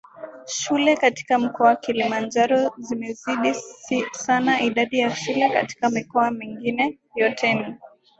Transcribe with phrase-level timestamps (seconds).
[0.47, 3.53] shule katika mkoa Kilimanjaro zimezidi
[4.11, 7.75] sana idadi ya shule katika mikoa mingine yoteNi